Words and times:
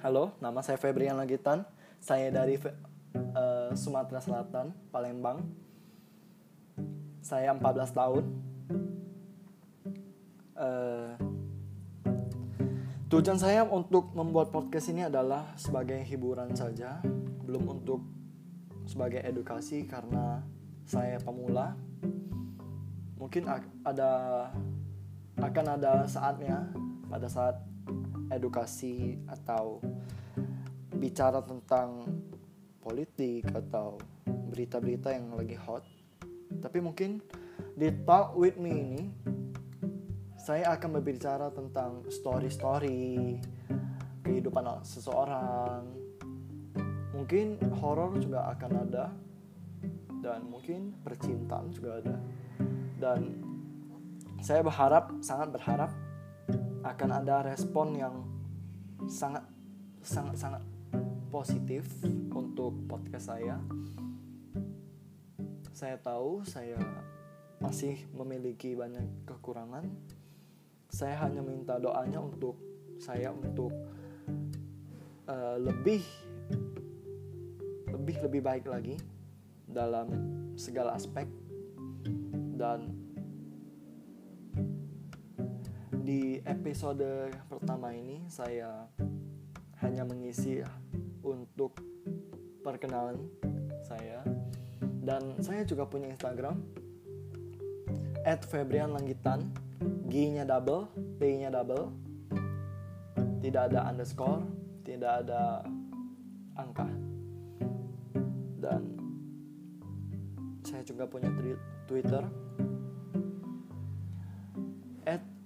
Halo, 0.00 0.32
nama 0.40 0.64
saya 0.64 0.80
Febrian 0.80 1.20
Lagitan. 1.20 1.60
Saya 2.00 2.32
dari 2.32 2.56
uh, 2.56 3.68
Sumatera 3.76 4.16
Selatan, 4.24 4.72
Palembang. 4.88 5.44
Saya 7.20 7.52
14 7.52 7.92
tahun. 7.92 8.24
Uh, 10.56 11.12
tujuan 13.12 13.36
saya 13.36 13.60
untuk 13.68 14.16
membuat 14.16 14.48
podcast 14.48 14.88
ini 14.88 15.04
adalah 15.04 15.52
sebagai 15.60 16.00
hiburan 16.00 16.56
saja, 16.56 17.04
belum 17.44 17.68
untuk 17.68 18.00
sebagai 18.88 19.20
edukasi 19.20 19.84
karena 19.84 20.40
saya 20.88 21.20
pemula. 21.20 21.76
Mungkin 23.20 23.44
ada 23.84 24.48
akan 25.36 25.66
ada 25.76 26.08
saatnya 26.08 26.72
pada 27.04 27.28
saat 27.28 27.69
edukasi 28.30 29.18
atau 29.26 29.82
bicara 30.96 31.42
tentang 31.42 32.06
politik 32.80 33.46
atau 33.52 34.00
berita-berita 34.26 35.14
yang 35.14 35.34
lagi 35.34 35.54
hot. 35.54 35.84
Tapi 36.60 36.78
mungkin 36.82 37.22
di 37.76 37.88
Talk 38.02 38.34
With 38.34 38.58
Me 38.58 38.72
ini 38.72 39.02
saya 40.40 40.74
akan 40.74 40.98
berbicara 40.98 41.52
tentang 41.52 42.08
story-story 42.08 43.38
kehidupan 44.24 44.82
seseorang. 44.82 45.84
Mungkin 47.14 47.60
horor 47.78 48.16
juga 48.18 48.48
akan 48.56 48.72
ada 48.88 49.12
dan 50.24 50.48
mungkin 50.48 50.96
percintaan 51.04 51.68
juga 51.70 52.00
ada. 52.00 52.16
Dan 53.00 53.20
saya 54.40 54.64
berharap, 54.64 55.12
sangat 55.20 55.52
berharap 55.52 55.92
akan 56.80 57.10
ada 57.12 57.44
respon 57.44 57.92
yang 57.92 58.24
sangat 59.08 59.44
sangat 60.00 60.36
sangat 60.40 60.62
positif 61.28 61.84
untuk 62.32 62.88
podcast 62.88 63.36
saya. 63.36 63.60
Saya 65.76 65.96
tahu 66.00 66.44
saya 66.44 66.80
masih 67.60 68.08
memiliki 68.16 68.72
banyak 68.72 69.28
kekurangan. 69.28 69.84
Saya 70.90 71.20
hanya 71.22 71.44
minta 71.44 71.76
doanya 71.76 72.18
untuk 72.18 72.56
saya 73.00 73.32
untuk 73.32 73.72
uh, 75.28 75.56
lebih 75.60 76.02
lebih 77.92 78.16
lebih 78.24 78.40
baik 78.42 78.66
lagi 78.66 78.96
dalam 79.68 80.08
segala 80.58 80.96
aspek 80.98 81.28
dan 82.58 82.92
di 86.00 86.40
episode 86.48 87.28
pertama 87.52 87.92
ini 87.92 88.24
saya 88.32 88.88
hanya 89.84 90.04
mengisi 90.08 90.64
untuk 91.20 91.76
perkenalan 92.64 93.20
saya. 93.84 94.24
Dan 94.80 95.40
saya 95.40 95.64
juga 95.64 95.88
punya 95.88 96.12
Instagram 96.12 96.60
at 98.24 98.44
Febrian 98.44 98.92
Langgitan 98.92 99.48
G-nya 100.10 100.44
double, 100.44 100.90
P-nya 101.22 101.54
double. 101.54 101.92
Tidak 103.40 103.62
ada 103.72 103.88
underscore, 103.88 104.44
tidak 104.84 105.24
ada 105.24 105.64
angka. 106.58 106.88
Dan 108.60 108.82
saya 110.66 110.82
juga 110.84 111.08
punya 111.08 111.32
Twitter 111.88 112.26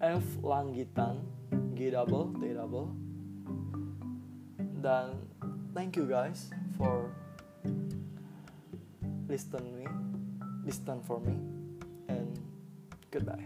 F 0.00 0.38
Langgitan 0.42 1.26
G 1.74 1.90
double 1.90 2.30
T 2.38 2.54
double 2.54 2.94
dan 4.78 5.18
thank 5.74 5.98
you 5.98 6.06
guys 6.06 6.54
for 6.78 7.10
listen 9.26 9.74
me 9.74 9.86
listen 10.62 11.02
for 11.02 11.18
me 11.18 11.34
and 12.06 12.38
goodbye 13.10 13.42